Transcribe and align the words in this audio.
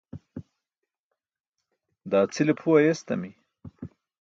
daa 2.11 2.25
cʰile 2.33 2.53
phu 2.59 2.69
ayestami 2.77 3.29